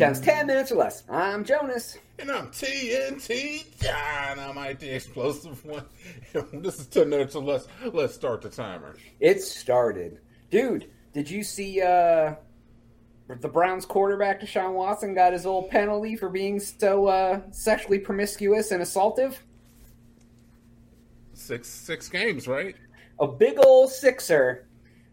[0.00, 1.02] Touchdowns, 10 minutes or less.
[1.10, 1.98] I'm Jonas.
[2.18, 5.84] And I'm TNT Dynamite, the explosive one.
[6.54, 7.66] this is 10 minutes or less.
[7.84, 8.96] Let's start the timer.
[9.20, 10.20] It started.
[10.50, 12.34] Dude, did you see uh,
[13.28, 18.70] the Browns quarterback, Deshaun Watson, got his old penalty for being so uh, sexually promiscuous
[18.70, 19.36] and assaultive?
[21.34, 22.74] Six six games, right?
[23.20, 24.66] A big old sixer.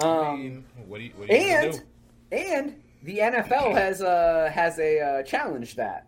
[0.00, 1.80] Um, I mean, what do you, what are you and do?
[2.30, 6.06] and the NFL has uh has a uh, challenge that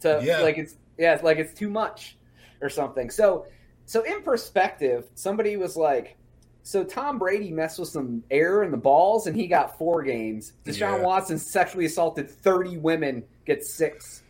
[0.00, 0.40] to Yeah.
[0.40, 2.16] like it's yeah it's like it's too much
[2.60, 3.10] or something.
[3.10, 3.46] So
[3.86, 6.16] so in perspective, somebody was like,
[6.62, 10.52] so Tom Brady messed with some air in the balls and he got four games.
[10.64, 11.02] Deshaun Yeah.
[11.02, 14.22] Watson sexually assaulted thirty women, gets six.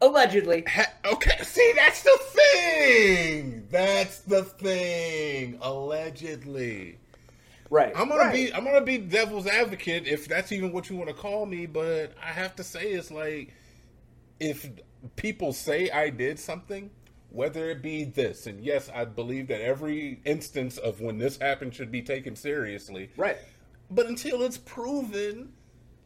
[0.00, 0.64] Allegedly.
[0.68, 3.66] Ha- Okay, see, that's the thing.
[3.70, 5.58] That's the thing.
[5.62, 6.98] Allegedly,
[7.70, 7.92] Right.
[7.96, 8.32] I'm gonna right.
[8.32, 11.66] be I'm gonna be devil's advocate if that's even what you want to call me.
[11.66, 13.54] But I have to say, it's like
[14.40, 14.68] if
[15.16, 16.90] people say I did something,
[17.30, 21.74] whether it be this, and yes, I believe that every instance of when this happened
[21.74, 23.10] should be taken seriously.
[23.16, 23.38] Right.
[23.90, 25.52] But until it's proven,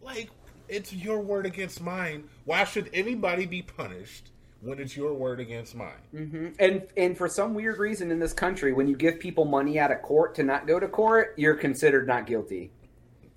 [0.01, 0.31] like
[0.69, 2.29] it's your word against mine.
[2.45, 5.93] Why should anybody be punished when it's your word against mine?
[6.11, 9.79] hmm And and for some weird reason in this country, when you give people money
[9.79, 12.71] out of court to not go to court, you're considered not guilty.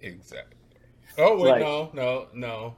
[0.01, 0.57] Exactly.
[1.17, 2.75] Oh wait, Like- no, no, no.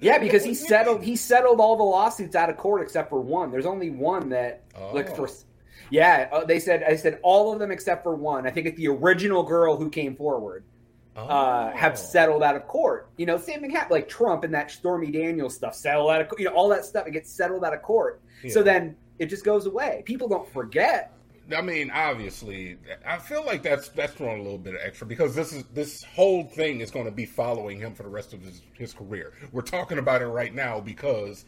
[0.00, 3.52] Yeah, because he settled he settled all the lawsuits out of court except for one.
[3.52, 5.26] There's only one that like Oh.
[5.26, 5.28] for
[5.90, 8.46] yeah, uh, they said I said all of them except for one.
[8.46, 10.64] I think it's the original girl who came forward
[11.16, 11.76] uh, Oh.
[11.76, 13.08] have settled out of court.
[13.16, 16.28] You know, same thing happened like Trump and that Stormy Daniels stuff settled out of
[16.38, 18.20] you know all that stuff it gets settled out of court.
[18.48, 20.02] So then it just goes away.
[20.06, 21.12] People don't forget.
[21.54, 25.34] I mean, obviously, I feel like that's that's throwing a little bit of extra because
[25.34, 28.40] this is this whole thing is going to be following him for the rest of
[28.42, 29.32] his, his career.
[29.52, 31.44] We're talking about it right now because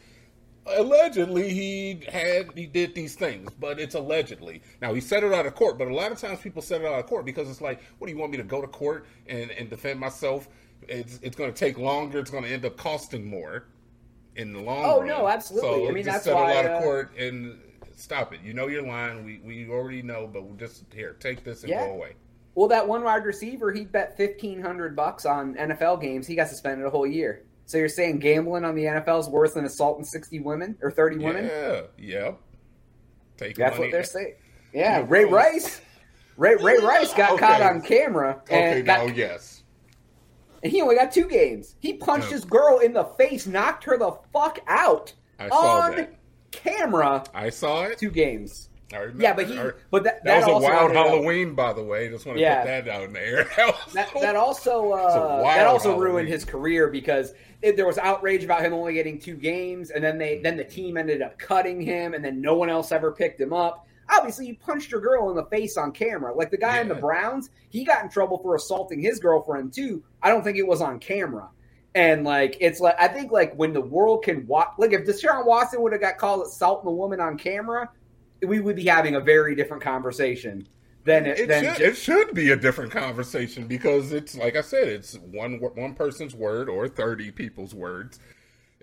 [0.67, 4.61] allegedly he had he did these things, but it's allegedly.
[4.81, 6.87] Now he said it out of court, but a lot of times people said it
[6.87, 9.05] out of court because it's like, what do you want me to go to court
[9.27, 10.47] and and defend myself?
[10.87, 12.19] It's it's going to take longer.
[12.19, 13.65] It's going to end up costing more
[14.35, 15.07] in the long Oh, run.
[15.07, 15.69] no, absolutely.
[15.85, 17.57] So I mean, that's settle why, out of uh, court and
[17.95, 18.41] stop it.
[18.43, 19.23] You know your line.
[19.25, 21.85] We we already know, but we'll just here take this and Yeah.
[21.87, 22.13] go away.
[22.55, 26.25] Well, that one wide receiver, he bet fifteen hundred bucks on NFL games.
[26.27, 27.43] He got suspended a whole year.
[27.65, 31.17] So you're saying gambling on the NFL is worse than assaulting sixty women or thirty
[31.17, 31.45] women?
[31.45, 32.39] Yeah, yep.
[33.37, 33.87] Take That's money.
[33.87, 34.35] what they're saying.
[34.73, 35.81] Yeah, Ray Rice.
[36.37, 37.39] Ray Ray Rice got Okay.
[37.45, 39.63] caught on camera and Okay, got, now yes.
[40.63, 41.75] and he only got two games.
[41.79, 42.35] He punched Yeah.
[42.37, 46.13] this girl in the face, knocked her the fuck out I saw on that.
[46.51, 47.23] camera.
[47.33, 47.97] I saw it.
[47.97, 48.69] Two games.
[48.91, 49.21] Remember.
[49.21, 51.83] Yeah, but he, I- but that, that, was a wild ended up- Halloween, by the
[51.83, 52.07] way.
[52.09, 52.61] Just want to Yeah.
[52.61, 53.47] put that out in the air.
[53.57, 56.11] That, That, that also uh, that also Halloween.
[56.11, 60.03] ruined his career because it, there was outrage about him only getting two games, and
[60.03, 63.11] then they then the team ended up cutting him, and then no one else ever
[63.11, 63.87] picked him up.
[64.07, 66.31] Obviously, you punched your girl in the face on camera.
[66.35, 70.03] Like the guy in the Browns, he got in trouble for assaulting his girlfriend too.
[70.21, 71.49] I don't think it was on camera.
[71.95, 75.45] And like it's like I think like when the world can watch, like if Deshaun
[75.47, 77.89] Watson would have got called assaulting a woman on camera,
[78.41, 80.67] we would be having a very different conversation
[81.03, 84.55] than it, it than should, ju- it should be a different conversation because it's like
[84.55, 88.19] I said, it's one one person's word or thirty people's words,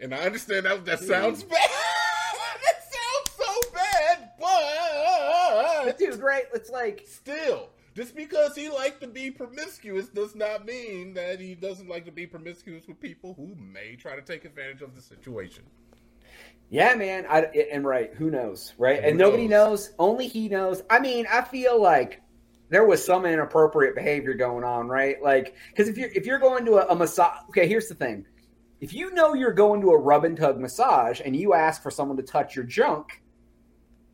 [0.00, 1.50] and I understand that that sounds hmm.
[1.50, 1.70] bad.
[2.64, 6.44] that sounds so bad, but dude, right?
[6.54, 11.54] It's like still, just because he liked to be promiscuous does not mean that he
[11.54, 15.02] doesn't like to be promiscuous with people who may try to take advantage of the
[15.02, 15.64] situation.
[16.72, 17.26] Yeah, man.
[17.28, 19.02] I, and right, who knows, right?
[19.02, 19.88] Who and nobody knows?
[19.90, 19.94] knows.
[19.98, 20.82] Only he knows.
[20.88, 22.22] I mean, I feel like
[22.70, 25.22] there was some inappropriate behavior going on, right?
[25.22, 28.24] Like, because if you're if you're going to a, a massage, okay, here's the thing:
[28.80, 31.90] if you know you're going to a rub and tug massage and you ask for
[31.90, 33.22] someone to touch your junk,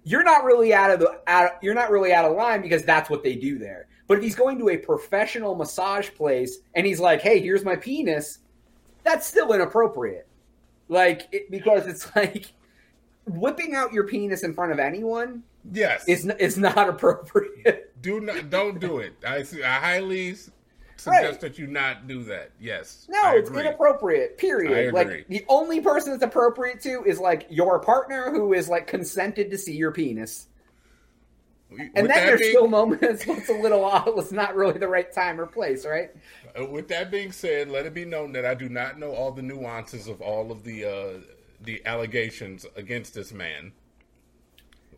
[0.03, 1.63] you're not really out of the out.
[1.63, 3.87] You're not really out of line because that's what they do there.
[4.09, 7.77] But if he's going to a professional massage place and he's like, "Hey, here's my
[7.77, 8.41] penis,"
[9.05, 10.28] that's still inappropriate.
[10.89, 12.53] Like it, because it's like
[13.27, 17.93] whipping out your penis in front of anyone Yes, is n- is not appropriate.
[18.03, 19.15] do not don't do it.
[19.27, 20.35] I, I highly
[20.97, 21.41] suggest Right.
[21.43, 22.53] that you not do that.
[22.59, 24.39] Yes, No, it's inappropriate.
[24.39, 24.73] Period.
[24.73, 25.17] I agree.
[25.17, 29.51] Like the only person it's appropriate to is like your partner who is like consented
[29.51, 30.49] to see your penis.
[31.71, 34.19] And then that there's being- still moments it's a little odd.
[34.19, 36.11] It's not really the right time or place, right?
[36.59, 39.33] Uh, With that being said, let it be known that I do not know all
[39.33, 41.21] the nuances of all of the uh,
[41.61, 43.73] the allegations against this man.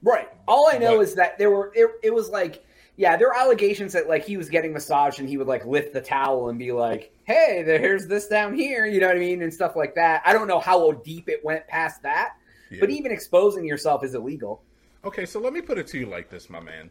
[0.03, 0.29] Right.
[0.49, 2.65] All I know But- is that there were it, it was like
[2.97, 5.93] yeah, there were allegations that like he was getting massaged and he would like lift
[5.95, 9.41] the towel and be like, "Hey, there's this down here," you know what I mean,
[9.43, 10.23] and stuff like that.
[10.27, 12.35] I don't know how deep it went past that,
[12.71, 12.79] Yeah.
[12.81, 14.63] but even exposing yourself is illegal.
[15.05, 16.91] Okay, so let me put it to you like this, my man.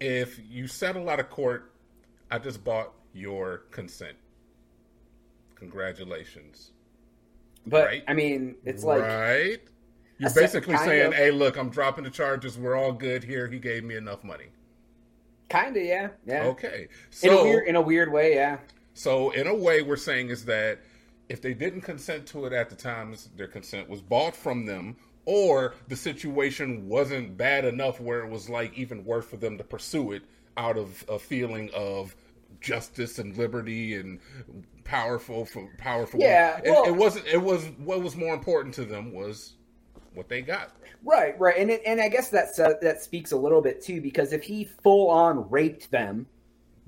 [0.00, 1.72] If you settle out of court,
[2.30, 4.16] I just bought your consent.
[5.54, 6.72] Congratulations.
[7.66, 8.04] But Right.
[8.06, 9.60] I mean, it's like right?
[10.18, 12.58] You're basically saying, of- "Hey, look, I'm dropping the charges.
[12.58, 13.48] We're all good here.
[13.48, 14.46] He gave me enough money."
[15.48, 16.42] kind of yeah, yeah.
[16.46, 16.88] Okay,
[17.22, 18.58] In a so weird in a weird way, yeah.
[18.94, 20.80] so in a way, we're saying is that
[21.28, 24.96] if they didn't consent to it at the time, their consent was bought from them,
[25.26, 29.64] or the situation wasn't bad enough where it was like even worth for them to
[29.64, 30.22] pursue it
[30.56, 32.16] out of a feeling of
[32.60, 34.18] justice and liberty and
[34.84, 36.20] powerful for powerful.
[36.20, 37.26] Yeah, it, well- it wasn't.
[37.26, 39.54] It was what was more important to them was
[40.14, 40.72] what they got.
[41.04, 44.00] Right, right, and it, and I guess that's uh, that speaks a little bit too
[44.00, 46.26] because if he full on raped them,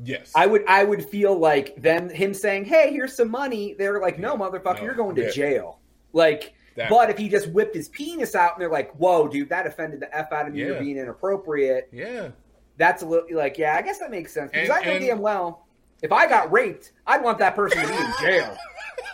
[0.03, 4.01] Yes, I would I would feel like them him saying, "Hey, here's some money." They're
[4.01, 5.31] like, "No, motherfucker, No, you're going to yeah.
[5.31, 5.81] jail."
[6.13, 9.51] Like, That- but if he just whipped his penis out and they're like, "Whoa, dude,
[9.51, 10.61] that offended the f out of me.
[10.61, 12.31] You're being inappropriate." yeah.
[12.79, 15.05] That's a little like, yeah, I guess that makes sense because And- I know and-
[15.05, 15.67] damn well
[16.01, 18.57] if I got raped, I'd want that person to be in jail.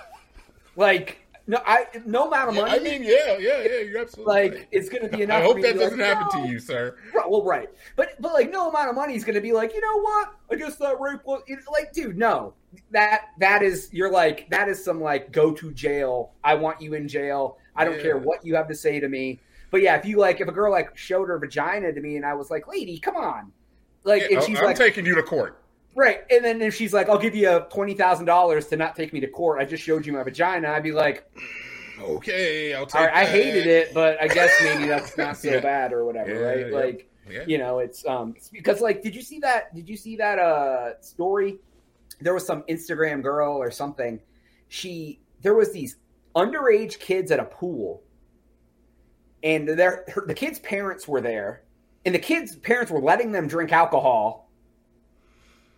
[0.77, 2.75] like, no, I no amount of Yeah, money.
[2.75, 3.79] I mean, yeah, yeah, yeah.
[3.81, 4.69] You're absolutely like right.
[4.73, 5.41] it's going to be enough.
[5.41, 6.97] I hope that doesn't like, happen "No." to you, sir.
[7.13, 9.75] Right, well, right, but but like no amount of money is going to be like,
[9.75, 10.35] you know what?
[10.51, 12.55] I guess thought rape was like, dude, no,
[12.91, 16.33] that that is you're like that is some like go to jail.
[16.43, 17.59] I want you in jail.
[17.77, 18.03] I don't Yeah.
[18.03, 19.41] care what you have to say to me.
[19.71, 22.25] But yeah, if you like, if a girl like showed her vagina to me and
[22.25, 23.53] I was like, lady, come on,
[24.05, 25.64] like, Yeah, and oh, she's I'm like, taking you to court.
[25.95, 29.13] Right, and then if she's like, I'll give you twenty thousand dollars to not take
[29.13, 29.61] me to court.
[29.61, 30.69] I just showed you my vagina.
[30.71, 31.29] I'd be like,
[32.01, 33.01] Okay, I'll take.
[33.03, 35.61] right, I hated it, but I guess maybe that's not so Yeah.
[35.61, 36.67] bad or whatever, Yeah, right?
[36.71, 36.77] yeah.
[36.77, 37.11] Like
[37.49, 40.39] you know it's um it's because like did you see that did you see that
[40.39, 41.59] uh story
[42.21, 44.21] there was some instagram girl or something
[44.69, 45.97] she there was these
[46.37, 48.03] underage kids at a pool
[49.43, 51.63] and their her, the kids parents were there
[52.05, 54.44] and the kids parents were letting them drink alcohol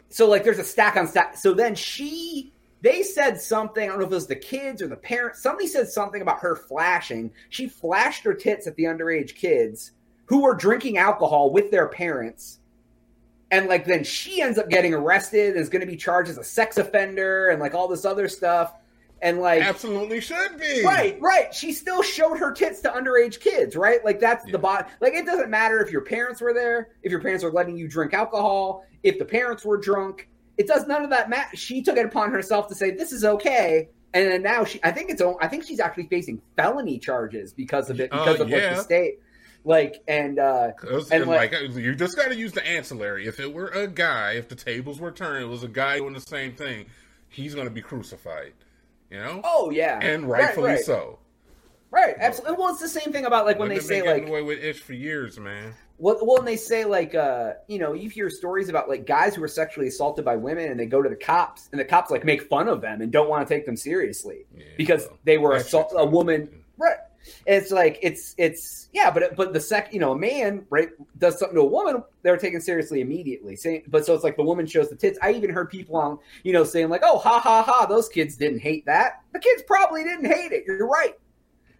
[0.08, 3.98] so like there's a stack on stack so then she they said something i don't
[3.98, 7.30] know if it was the kids or the parents somebody said something about her flashing
[7.48, 9.92] she flashed her tits at the underage kids
[10.26, 12.58] who were drinking alcohol with their parents.
[13.50, 16.38] And like then she ends up getting arrested and is going to be charged as
[16.38, 18.74] a sex offender and like all this other stuff.
[19.22, 20.84] And like Absolutely should be.
[20.84, 24.04] right, right, she still showed her tits to underage kids, right?
[24.04, 24.52] Like that's Yeah.
[24.52, 24.90] the bot.
[25.00, 27.88] Like it doesn't matter if your parents were there, if your parents were letting you
[27.88, 30.28] drink alcohol, if the parents were drunk.
[30.58, 31.56] It does none of that matter.
[31.56, 33.88] She took it upon herself to say this is okay.
[34.14, 37.90] And then now she, I think it's, I think she's actually facing felony charges because
[37.90, 38.74] of it, Uh, because of like yeah.
[38.74, 39.18] the state,
[39.64, 40.72] like, and uh,
[41.10, 43.26] and like- like, you just got to use the ancillary.
[43.26, 46.14] If it were a guy, if the tables were turned, it was a guy doing
[46.14, 46.86] the same thing,
[47.28, 48.52] he's going to be crucified.
[49.10, 51.18] You know, Oh yeah, and rightfully right, so.
[51.90, 52.56] Right, absolutely.
[52.58, 54.92] Well, it's the same thing about like when they say like away with ish for
[54.92, 55.72] years, man.
[55.98, 59.34] well, well, when they say like uh, you know, you hear stories about like guys
[59.34, 62.10] who are sexually assaulted by women and they go to the cops and the cops
[62.10, 65.18] like make fun of them and don't want to take them seriously Yeah, because well,
[65.24, 66.64] they were assault a woman.
[66.76, 66.96] Right.
[67.46, 70.88] It's like it's it's yeah, but but the sec you know a man right
[71.18, 73.56] does something to a woman, they're taken seriously immediately.
[73.56, 75.18] Saying, but so it's like the woman shows the tits.
[75.22, 78.36] I even heard people on you know saying like, oh ha ha ha, those kids
[78.36, 79.22] didn't hate that.
[79.32, 80.64] The kids probably didn't hate it.
[80.66, 81.14] You're right.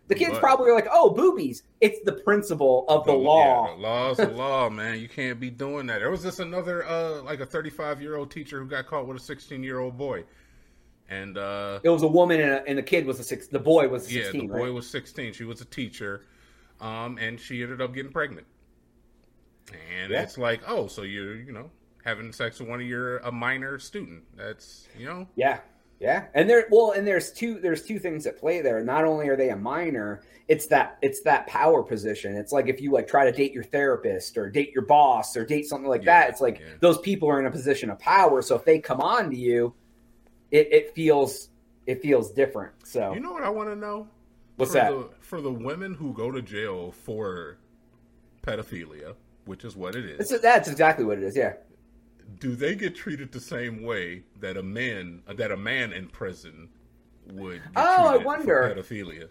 [0.08, 1.64] The kids But- probably are like, oh boobies.
[1.80, 3.74] It's the principle of the Yeah, law.
[3.76, 5.00] the law's the law, man.
[5.00, 5.98] You can't be doing that.
[5.98, 9.16] There was just another, uh, like a 35 year old teacher who got caught with
[9.16, 10.22] a 16 year old boy,
[11.08, 13.46] and uh, It was a woman and, a, and the kid was a six.
[13.48, 14.72] The boy was 16, yeah, sixteen, the boy right?
[14.74, 15.32] was 16.
[15.32, 16.22] She was a teacher,
[16.80, 18.46] um, and she ended up getting pregnant.
[20.00, 20.22] And Yeah.
[20.22, 21.70] it's like, oh, so you're, you know,
[22.04, 24.22] having sex with one of your a minor student.
[24.36, 25.58] That's, you know, Yeah,
[26.00, 26.26] yeah.
[26.34, 27.58] And there, well, and there's two.
[27.60, 28.80] There's two things at play there.
[28.84, 32.36] Not only are they a minor, it's that it's that power position.
[32.36, 35.44] It's like if you like try to date your therapist or date your boss or
[35.44, 36.30] date something like Yeah, that.
[36.30, 36.66] It's like yeah.
[36.80, 38.42] those people are in a position of power.
[38.42, 39.74] So if they come on to you,
[40.50, 41.48] it, it feels
[41.86, 42.72] it feels different.
[42.84, 44.08] So you know what I want to know?
[44.56, 44.90] what's for that?
[44.90, 47.58] The, for the women who go to jail for
[48.42, 50.28] pedophilia, which is what it is.
[50.28, 51.36] That's, that's exactly what it is.
[51.36, 51.54] Yeah.
[52.40, 56.68] do they get treated the same way that a man that a man in prison
[57.32, 58.74] would Oh, I wonder.
[58.74, 59.28] for pedophilia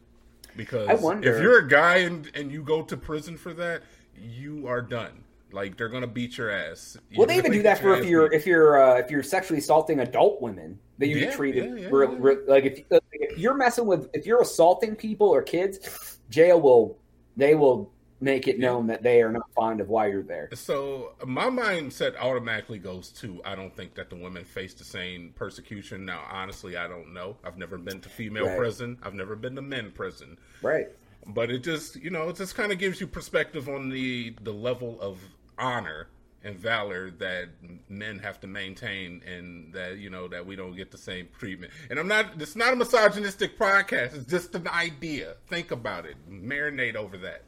[0.57, 1.33] because I wonder.
[1.35, 3.83] if you're a guy and, and you go to prison for that
[4.17, 5.23] you are done
[5.55, 8.35] like they're gonna beat your ass Well, they even do that for if you're beat.
[8.37, 11.83] if you're uh, if you're sexually assaulting adult women that you Yeah, get treated yeah,
[11.85, 12.81] yeah, re- re- like if,
[13.11, 16.99] if you're messing with if you're assaulting people or kids, jail will
[17.37, 20.49] they will make it known that they are not fond of why you're there.
[20.53, 25.33] So my mindset automatically goes to I don't think that the women face the same
[25.35, 26.05] persecution.
[26.05, 27.35] Now, honestly, I don't know.
[27.43, 28.57] I've never been to female Right.
[28.57, 28.97] prison.
[29.03, 30.37] I've never been to men prison.
[30.61, 30.87] Right.
[31.27, 34.53] But it just you know it just kind of gives you perspective on the the
[34.53, 35.19] level of
[35.57, 36.07] honor
[36.43, 37.49] and valor that
[37.89, 41.71] men have to maintain, and that you know that we don't get the same treatment.
[41.89, 42.39] And I'm not.
[42.39, 44.15] It's not a misogynistic podcast.
[44.15, 45.35] It's just an idea.
[45.47, 46.15] Think about it.
[46.29, 47.43] Marinate over that.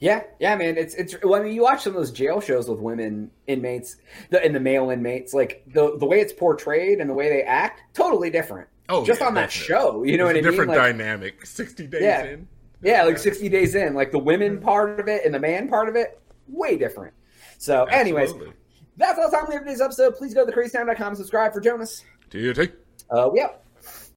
[0.00, 0.76] Yeah, yeah, man.
[0.76, 1.16] It's it's.
[1.22, 3.96] Well, I mean, you watch some of those jail shows with women inmates,
[4.30, 5.34] the and the male inmates.
[5.34, 8.68] Like the the way it's portrayed and the way they act, totally different.
[8.90, 10.44] Oh, just yeah, on that show, you know what I mean?
[10.44, 11.44] different Like, dynamic.
[11.44, 12.24] Sixty days Yeah.
[12.24, 12.48] in.
[12.82, 14.64] yeah, like sixty days in, like the women mm-hmm.
[14.64, 17.12] part of it and the man part of it, way different.
[17.58, 18.54] So, anyways, Absolutely.
[18.96, 20.14] that's all the time we have for today's episode.
[20.16, 22.04] Please go to thecrazytown.com, and subscribe for Jonas.
[22.30, 22.72] Do you take?
[23.10, 23.62] Uh, we out.